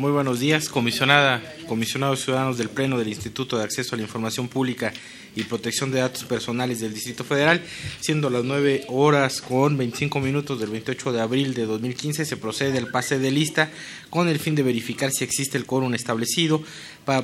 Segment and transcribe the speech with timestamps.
[0.00, 4.48] Muy buenos días, comisionada, comisionados ciudadanos del Pleno del Instituto de Acceso a la Información
[4.48, 4.94] Pública
[5.36, 7.62] y Protección de Datos Personales del Distrito Federal,
[8.00, 12.78] siendo las 9 horas con 25 minutos del 28 de abril de 2015, se procede
[12.78, 13.70] al pase de lista
[14.10, 16.62] con el fin de verificar si existe el quórum establecido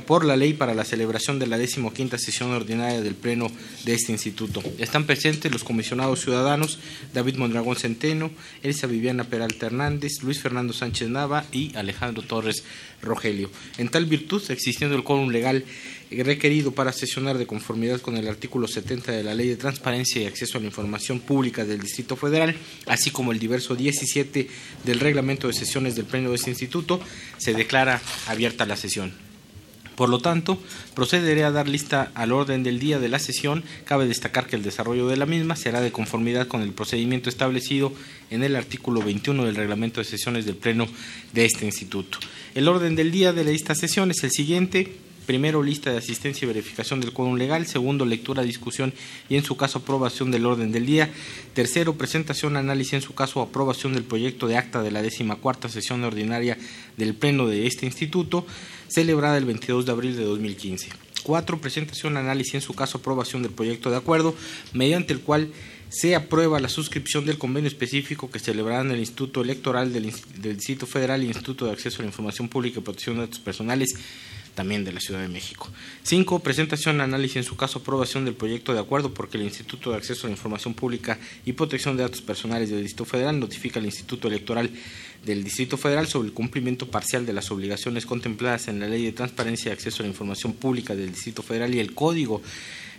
[0.06, 3.48] por la ley para la celebración de la decimoquinta sesión ordinaria del Pleno
[3.84, 4.62] de este instituto.
[4.78, 6.78] Están presentes los comisionados ciudadanos
[7.14, 8.30] David Mondragón Centeno,
[8.62, 12.64] Elsa Viviana Peralta Hernández, Luis Fernando Sánchez Nava y Alejandro Torres
[13.06, 13.50] Rogelio.
[13.78, 15.64] En tal virtud, existiendo el quórum legal
[16.10, 20.26] requerido para sesionar de conformidad con el artículo 70 de la Ley de Transparencia y
[20.26, 22.54] Acceso a la Información Pública del Distrito Federal,
[22.86, 24.48] así como el diverso 17
[24.84, 27.00] del Reglamento de Sesiones del Pleno de este Instituto,
[27.38, 29.25] se declara abierta la sesión.
[29.96, 30.62] Por lo tanto,
[30.94, 33.64] procederé a dar lista al orden del día de la sesión.
[33.86, 37.92] Cabe destacar que el desarrollo de la misma será de conformidad con el procedimiento establecido
[38.30, 40.86] en el artículo 21 del reglamento de sesiones del Pleno
[41.32, 42.18] de este Instituto.
[42.54, 45.05] El orden del día de esta sesión es el siguiente.
[45.26, 47.66] Primero, lista de asistencia y verificación del quórum legal.
[47.66, 48.94] Segundo, lectura, discusión
[49.28, 51.10] y, en su caso, aprobación del orden del día.
[51.52, 55.68] Tercero, presentación, análisis, en su caso, aprobación del proyecto de acta de la décima cuarta
[55.68, 56.56] sesión ordinaria
[56.96, 58.46] del Pleno de este Instituto,
[58.86, 60.90] celebrada el 22 de abril de 2015.
[61.24, 64.36] Cuatro, presentación, análisis, en su caso, aprobación del proyecto de acuerdo,
[64.72, 65.50] mediante el cual
[65.88, 70.86] se aprueba la suscripción del convenio específico que celebrarán el Instituto Electoral del, del Distrito
[70.86, 73.96] Federal y Instituto de Acceso a la Información Pública y Protección de Datos Personales
[74.56, 75.68] también de la Ciudad de México.
[76.02, 79.98] Cinco, presentación, análisis, en su caso, aprobación del proyecto de acuerdo porque el Instituto de
[79.98, 83.86] Acceso a la Información Pública y Protección de Datos Personales del Distrito Federal notifica al
[83.86, 84.70] Instituto Electoral
[85.24, 89.12] del Distrito Federal sobre el cumplimiento parcial de las obligaciones contempladas en la Ley de
[89.12, 92.42] Transparencia y Acceso a la Información Pública del Distrito Federal y el Código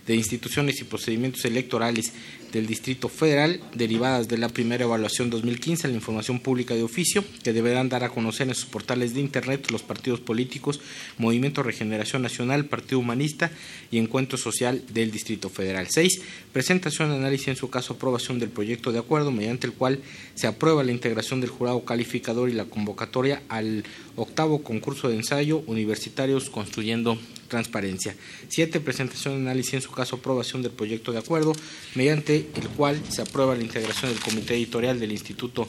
[0.07, 2.13] de instituciones y procedimientos electorales
[2.51, 7.53] del Distrito Federal, derivadas de la primera evaluación 2015 la información pública de oficio, que
[7.53, 10.79] deberán dar a conocer en sus portales de Internet los partidos políticos,
[11.17, 13.51] Movimiento Regeneración Nacional, Partido Humanista
[13.91, 15.87] y Encuentro Social del Distrito Federal.
[15.89, 16.21] 6.
[16.53, 19.99] Presentación, análisis, en su caso aprobación del proyecto de acuerdo, mediante el cual
[20.35, 23.83] se aprueba la integración del jurado calificador y la convocatoria al
[24.15, 28.15] octavo concurso de ensayo Universitarios Construyendo Transparencia.
[28.49, 28.79] 7.
[28.79, 31.53] Presentación, análisis, en su caso aprobación del proyecto de acuerdo,
[31.95, 35.67] mediante el cual se aprueba la integración del comité editorial del Instituto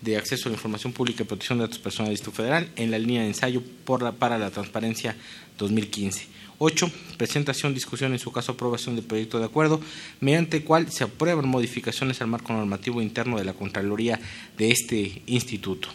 [0.00, 2.92] de Acceso a la Información Pública y Protección de Datos Personales del Instituto Federal en
[2.92, 5.16] la línea de ensayo para la transparencia
[5.58, 6.28] 2015.
[6.58, 6.90] 8.
[7.16, 9.80] Presentación, discusión, en su caso aprobación del proyecto de acuerdo,
[10.20, 14.20] mediante el cual se aprueban modificaciones al marco normativo interno de la Contraloría
[14.56, 15.88] de este instituto.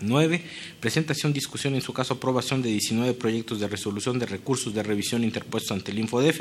[0.00, 0.42] 9.
[0.80, 5.24] Presentación, discusión, en su caso aprobación de 19 proyectos de resolución de recursos de revisión
[5.24, 6.40] interpuestos ante el InfoDF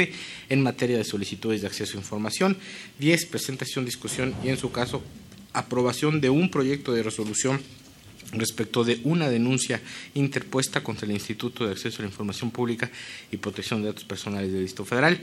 [0.49, 2.57] en materia de solicitudes de acceso a información.
[2.99, 3.25] 10.
[3.25, 5.01] Presentación, discusión y, en su caso,
[5.53, 7.59] aprobación de un proyecto de resolución
[8.31, 9.81] respecto de una denuncia
[10.13, 12.89] interpuesta contra el Instituto de Acceso a la Información Pública
[13.31, 15.19] y Protección de Datos Personales del Distrito Federal.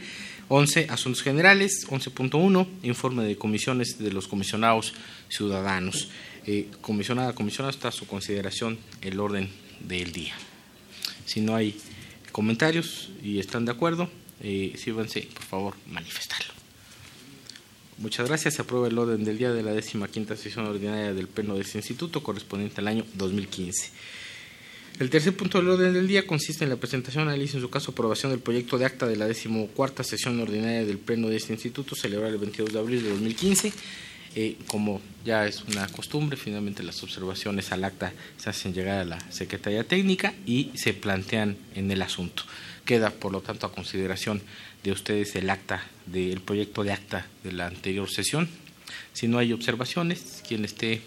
[0.49, 0.87] 11.
[0.91, 1.87] Asuntos generales.
[1.89, 2.67] 11.1.
[2.83, 4.95] Informe de comisiones de los comisionados
[5.29, 6.09] ciudadanos.
[6.47, 9.49] Eh, comisionada, comisionada, está a su consideración el orden
[9.81, 10.35] del día.
[11.25, 11.77] Si no hay
[12.33, 14.11] comentarios y están de acuerdo,
[14.41, 16.44] eh, sírvanse, por favor, manifestarlo.
[17.99, 18.55] Muchas gracias.
[18.55, 21.63] Se aprueba el orden del día de la décima quinta sesión ordinaria del Pleno de
[21.63, 23.91] este instituto correspondiente al año 2015.
[25.01, 27.91] El tercer punto del orden del día consiste en la presentación, análisis en su caso
[27.91, 31.97] aprobación del proyecto de acta de la decimocuarta sesión ordinaria del Pleno de este instituto
[31.97, 33.73] celebrada el 22 de abril de 2015
[34.37, 39.05] eh, como ya es una costumbre, finalmente las observaciones al acta se hacen llegar a
[39.05, 42.43] la Secretaría Técnica y se plantean en el asunto.
[42.85, 44.43] Queda, por lo tanto, a consideración
[44.83, 48.49] de ustedes el acta del proyecto de acta de la anterior sesión.
[49.13, 51.03] Si no hay observaciones, quien esté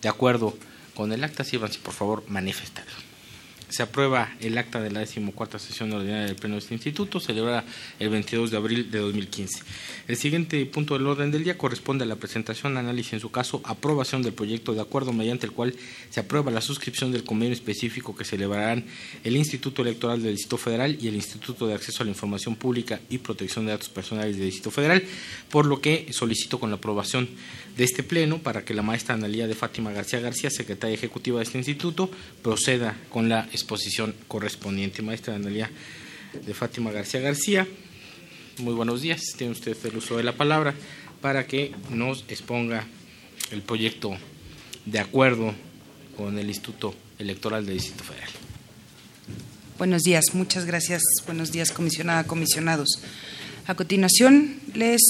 [0.00, 0.56] de acuerdo
[0.94, 2.84] con el acta, sírvanse por favor manifestar
[3.68, 7.64] se aprueba el acta de la decimocuarta sesión ordinaria del Pleno de este Instituto, celebrada
[7.98, 9.62] el 22 de abril de 2015.
[10.08, 13.60] El siguiente punto del orden del día corresponde a la presentación, análisis, en su caso,
[13.64, 15.74] aprobación del proyecto de acuerdo mediante el cual
[16.10, 18.84] se aprueba la suscripción del convenio específico que celebrarán
[19.24, 23.00] el Instituto Electoral del Distrito Federal y el Instituto de Acceso a la Información Pública
[23.10, 25.02] y Protección de Datos Personales del Distrito Federal,
[25.50, 27.28] por lo que solicito con la aprobación
[27.76, 31.44] de este Pleno para que la maestra Analía de Fátima García García, secretaria ejecutiva de
[31.44, 32.10] este instituto,
[32.42, 35.02] proceda con la exposición correspondiente.
[35.02, 35.70] Maestra Analía
[36.46, 37.66] de Fátima García García,
[38.58, 39.22] muy buenos días.
[39.36, 40.74] Tiene usted el uso de la palabra
[41.20, 42.86] para que nos exponga
[43.50, 44.16] el proyecto
[44.86, 45.54] de acuerdo
[46.16, 48.30] con el Instituto Electoral del Distrito Federal.
[49.76, 51.02] Buenos días, muchas gracias.
[51.26, 53.00] Buenos días, comisionada, comisionados.
[53.66, 55.02] A continuación, les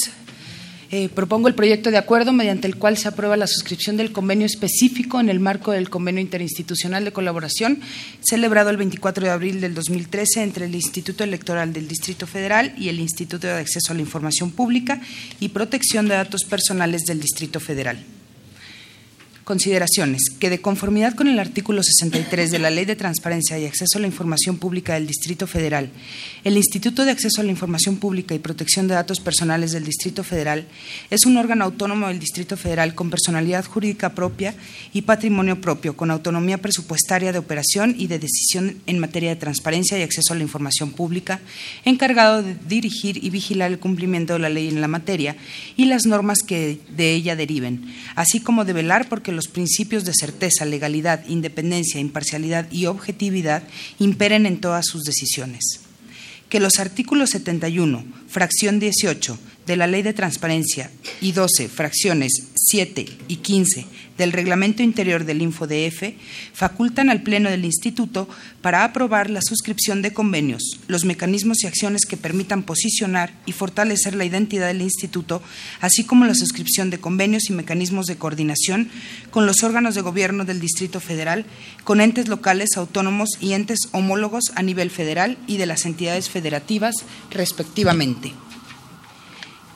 [0.91, 4.47] Eh, propongo el proyecto de acuerdo mediante el cual se aprueba la suscripción del convenio
[4.47, 7.81] específico en el marco del convenio interinstitucional de colaboración
[8.23, 12.89] celebrado el 24 de abril del 2013 entre el Instituto Electoral del Distrito Federal y
[12.89, 15.01] el Instituto de Acceso a la Información Pública
[15.41, 17.99] y Protección de Datos Personales del Distrito Federal.
[19.49, 20.25] Consideraciones.
[20.39, 24.01] Que de conformidad con el artículo 63 de la Ley de Transparencia y Acceso a
[24.03, 25.89] la Información Pública del Distrito Federal,
[26.45, 30.23] el Instituto de Acceso a la Información Pública y Protección de Datos Personales del Distrito
[30.23, 30.67] Federal
[31.09, 34.55] es un órgano autónomo del Distrito Federal con personalidad jurídica propia
[34.93, 39.99] y patrimonio propio, con autonomía presupuestaria de operación y de decisión en materia de transparencia
[39.99, 41.41] y acceso a la información pública,
[41.87, 45.37] encargado de dirigir y vigilar el cumplimiento de la ley en la materia
[45.75, 50.15] y las normas que de ella deriven, así como de velar porque los principios de
[50.15, 53.63] certeza, legalidad, independencia, imparcialidad y objetividad
[54.01, 55.79] imperen en todas sus decisiones.
[56.49, 60.91] Que los artículos 71, fracción 18 de la Ley de Transparencia
[61.21, 63.87] y 12, fracciones 7 y 15
[64.19, 66.15] del Reglamento Interior del InfoDF
[66.53, 68.29] facultan al Pleno del Instituto
[68.61, 74.15] para aprobar la suscripción de convenios, los mecanismos y acciones que permitan posicionar y fortalecer
[74.15, 75.41] la identidad del Instituto,
[75.81, 78.91] así como la suscripción de convenios y mecanismos de coordinación
[79.31, 81.47] con los órganos de gobierno del Distrito Federal,
[81.85, 86.95] con entes locales, autónomos y entes homólogos a nivel federal y de las entidades federativas,
[87.31, 88.33] respectivamente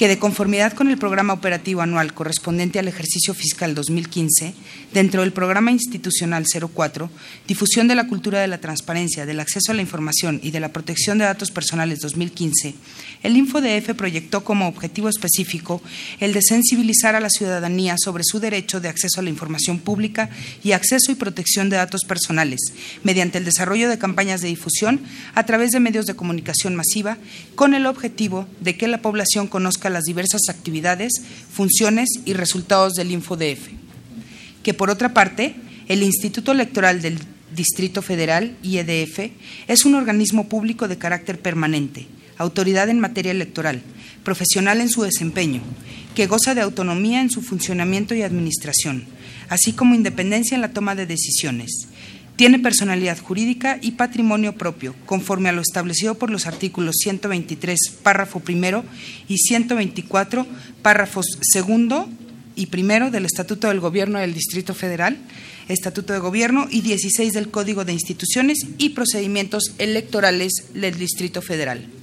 [0.02, 4.52] que de conformidad con el programa operativo anual correspondiente al ejercicio fiscal 2015,
[4.92, 7.08] dentro del programa institucional 04,
[7.46, 10.72] Difusión de la Cultura de la Transparencia, del Acceso a la Información y de la
[10.72, 12.74] Protección de Datos Personales 2015,
[13.22, 15.80] el InfoDF proyectó como objetivo específico
[16.18, 20.30] el de sensibilizar a la ciudadanía sobre su derecho de acceso a la información pública
[20.64, 22.58] y acceso y protección de datos personales,
[23.04, 25.00] mediante el desarrollo de campañas de difusión
[25.36, 27.18] a través de medios de comunicación masiva,
[27.54, 31.12] con el objetivo de que la población conozca las diversas actividades,
[31.50, 33.68] funciones y resultados del InfoDF.
[34.62, 35.54] Que por otra parte,
[35.88, 37.18] el Instituto Electoral del
[37.54, 39.30] Distrito Federal, IEDF,
[39.68, 42.06] es un organismo público de carácter permanente,
[42.38, 43.82] autoridad en materia electoral,
[44.24, 45.60] profesional en su desempeño,
[46.14, 49.04] que goza de autonomía en su funcionamiento y administración,
[49.48, 51.88] así como independencia en la toma de decisiones
[52.36, 58.40] tiene personalidad jurídica y patrimonio propio, conforme a lo establecido por los artículos 123, párrafo
[58.40, 58.84] primero,
[59.28, 60.46] y 124,
[60.82, 62.08] párrafos segundo
[62.54, 65.18] y primero del Estatuto del Gobierno del Distrito Federal,
[65.68, 72.01] Estatuto de Gobierno y 16 del Código de Instituciones y Procedimientos Electorales del Distrito Federal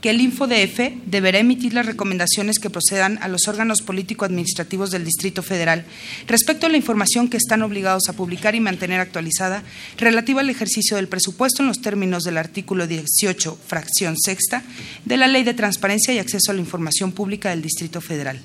[0.00, 5.42] que el InfoDF deberá emitir las recomendaciones que procedan a los órganos político-administrativos del Distrito
[5.42, 5.84] Federal
[6.26, 9.62] respecto a la información que están obligados a publicar y mantener actualizada
[9.98, 14.62] relativa al ejercicio del presupuesto en los términos del artículo 18, fracción sexta,
[15.04, 18.40] de la Ley de Transparencia y Acceso a la Información Pública del Distrito Federal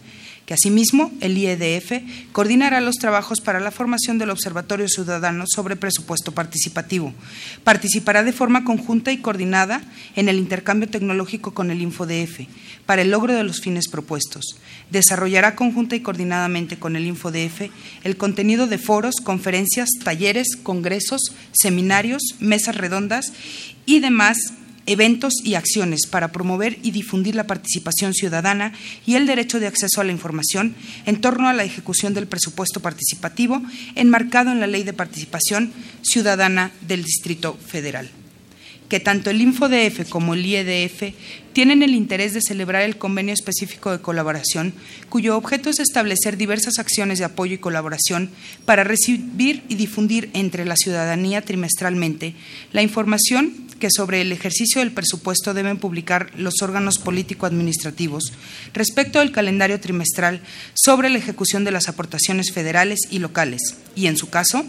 [0.46, 6.32] que asimismo el IEDF coordinará los trabajos para la formación del Observatorio Ciudadano sobre Presupuesto
[6.34, 7.14] Participativo.
[7.64, 9.82] Participará de forma conjunta y coordinada
[10.16, 12.42] en el intercambio tecnológico con el InfoDF
[12.86, 14.58] para el logro de los fines propuestos.
[14.92, 17.70] Desarrollará conjunta y coordinadamente con el InfoDF
[18.04, 23.34] el contenido de foros, conferencias, talleres, congresos, seminarios, mesas redondas
[23.86, 24.38] y demás
[24.86, 28.74] eventos y acciones para promover y difundir la participación ciudadana
[29.06, 30.75] y el derecho de acceso a la información
[31.06, 33.62] en torno a la ejecución del presupuesto participativo
[33.96, 38.10] enmarcado en la Ley de Participación Ciudadana del Distrito Federal
[38.89, 41.13] que tanto el InfoDF como el IEDF
[41.54, 44.74] tienen el interés de celebrar el convenio específico de colaboración,
[45.10, 48.30] cuyo objeto es establecer diversas acciones de apoyo y colaboración
[48.65, 52.36] para recibir y difundir entre la ciudadanía trimestralmente
[52.74, 58.34] la información que sobre el ejercicio del presupuesto deben publicar los órganos político-administrativos
[58.74, 60.42] respecto al calendario trimestral
[60.74, 64.65] sobre la ejecución de las aportaciones federales y locales, y en su caso,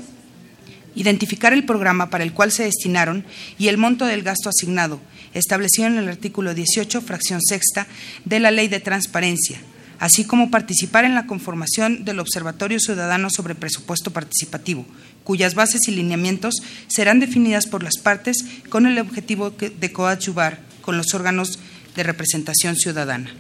[0.97, 3.25] identificar el programa para el cual se destinaron
[3.59, 5.01] y el monto del gasto asignado,
[5.35, 7.87] establecido en el artículo 18, fracción sexta
[8.25, 9.61] de la Ley de Transparencia,
[10.01, 14.87] así como participar en la conformación del Observatorio Ciudadano sobre Presupuesto Participativo,
[15.23, 16.57] cuyas bases y lineamientos
[16.89, 18.39] serán definidas por las partes
[18.71, 21.59] con el objetivo de coadyuvar con los órganos
[21.95, 23.31] de representación ciudadana.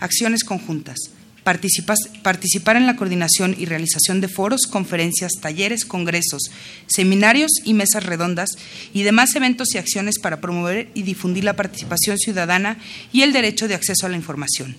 [0.00, 0.98] Acciones conjuntas
[1.44, 6.50] participar en la coordinación y realización de foros, conferencias, talleres, congresos,
[6.86, 8.50] seminarios y mesas redondas
[8.92, 12.78] y demás eventos y acciones para promover y difundir la participación ciudadana
[13.12, 14.76] y el derecho de acceso a la información.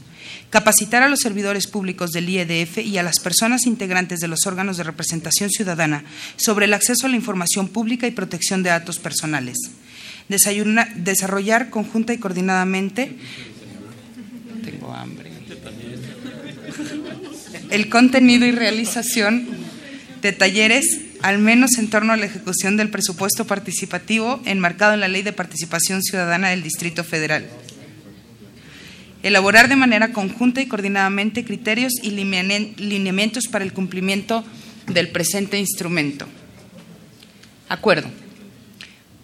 [0.49, 4.77] Capacitar a los servidores públicos del IEDF y a las personas integrantes de los órganos
[4.77, 6.05] de representación ciudadana
[6.37, 9.57] sobre el acceso a la información pública y protección de datos personales.
[10.29, 13.17] desarrollar conjunta y coordinadamente.
[14.63, 15.32] Tengo hambre
[17.69, 19.47] el contenido y realización
[20.21, 20.85] de talleres,
[21.21, 25.33] al menos en torno a la ejecución del presupuesto participativo enmarcado en la Ley de
[25.33, 27.45] Participación Ciudadana del Distrito Federal.
[29.23, 34.43] Elaborar de manera conjunta y coordinadamente criterios y lineamientos para el cumplimiento
[34.87, 36.27] del presente instrumento.
[37.69, 38.09] Acuerdo.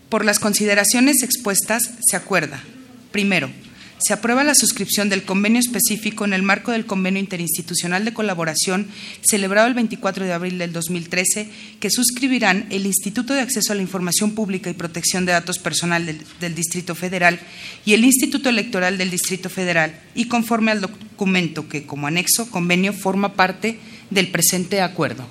[0.10, 2.64] Por las consideraciones expuestas, se acuerda.
[3.12, 3.50] Primero,
[4.00, 8.88] se aprueba la suscripción del convenio específico en el marco del convenio interinstitucional de colaboración
[9.22, 13.82] celebrado el 24 de abril del 2013 que suscribirán el Instituto de Acceso a la
[13.82, 17.40] Información Pública y Protección de Datos Personal del, del Distrito Federal
[17.86, 22.94] y el Instituto Electoral del Distrito Federal y conforme al documento que como anexo convenio
[22.94, 23.80] forma parte
[24.10, 25.28] del presente acuerdo.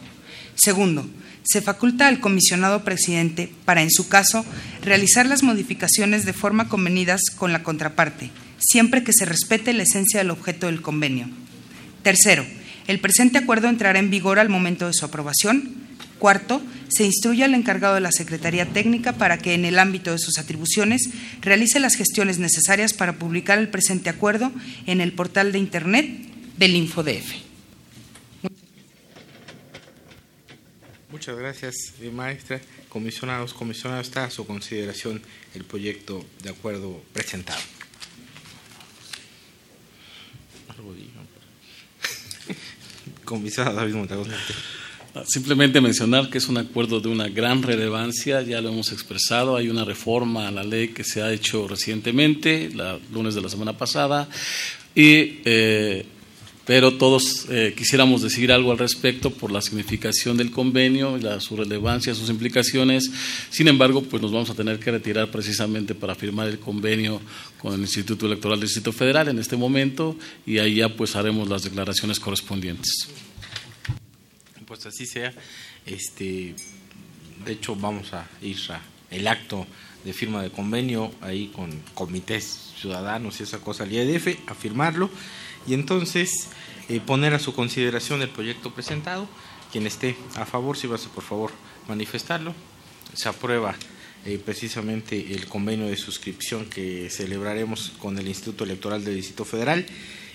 [0.55, 1.09] Segundo,
[1.45, 4.45] se faculta al comisionado presidente para, en su caso,
[4.83, 10.21] realizar las modificaciones de forma convenidas con la contraparte, siempre que se respete la esencia
[10.21, 11.29] del objeto del convenio.
[12.03, 12.45] Tercero,
[12.87, 15.75] el presente acuerdo entrará en vigor al momento de su aprobación.
[16.19, 20.19] Cuarto, se instruye al encargado de la Secretaría Técnica para que, en el ámbito de
[20.19, 21.03] sus atribuciones,
[21.41, 24.51] realice las gestiones necesarias para publicar el presente acuerdo
[24.87, 26.09] en el portal de Internet
[26.57, 27.49] del InfoDF.
[31.11, 32.61] Muchas gracias, eh, maestra.
[32.89, 35.21] Comisionados, comisionado, está a su consideración
[35.55, 37.61] el proyecto de acuerdo presentado.
[43.31, 44.29] David Montagut.
[45.15, 49.57] Ah, simplemente mencionar que es un acuerdo de una gran relevancia, ya lo hemos expresado,
[49.57, 53.49] hay una reforma a la ley que se ha hecho recientemente, el lunes de la
[53.49, 54.29] semana pasada,
[54.95, 56.05] y eh,
[56.69, 62.15] pero todos eh, quisiéramos decir algo al respecto por la significación del convenio, su relevancia,
[62.15, 63.11] sus implicaciones.
[63.49, 67.23] Sin embargo, pues nos vamos a tener que retirar precisamente para firmar el convenio
[67.59, 71.49] con el Instituto Electoral del Distrito Federal en este momento y ahí ya pues haremos
[71.49, 73.09] las declaraciones correspondientes.
[74.67, 75.33] Pues así sea.
[75.87, 76.55] Este,
[77.47, 79.67] de hecho, vamos a ir a el acto
[80.05, 85.09] de firma de convenio ahí con comités ciudadanos y esa cosa al IEDF, a firmarlo
[85.69, 86.49] y entonces
[86.89, 89.29] eh, poner a su consideración el proyecto presentado.
[89.71, 91.53] Quien esté a favor, si va a por favor
[91.87, 92.55] manifestarlo.
[93.13, 93.77] Se aprueba
[94.25, 99.85] eh, precisamente el convenio de suscripción que celebraremos con el Instituto Electoral del Distrito Federal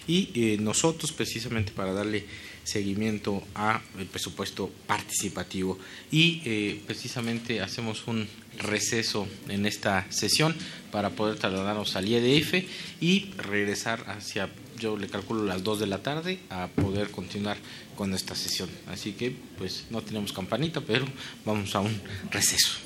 [0.05, 2.25] y eh, nosotros precisamente para darle
[2.63, 5.77] seguimiento al presupuesto participativo
[6.11, 8.25] y precisamente hacemos un
[8.57, 10.55] receso en esta sesión
[10.89, 12.63] para poder trasladarnos al IEDF
[13.01, 14.49] y regresar hacia
[14.83, 17.55] yo le calculo las 2 de la tarde a poder continuar
[17.95, 18.69] con esta sesión.
[18.87, 21.05] Así que pues no tenemos campanita, pero
[21.45, 22.79] vamos a un receso.